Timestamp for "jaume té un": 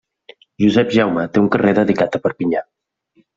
0.95-1.51